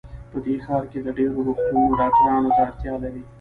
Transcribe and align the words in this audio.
په 0.31 0.37
دې 0.45 0.55
ښار 0.63 0.83
کې 0.91 0.99
ډېر 1.17 1.29
روغتونونه 1.47 1.91
ډاکټرانو 1.99 2.49
ته 2.55 2.61
اړتیا 2.67 2.93
لري 3.03 3.21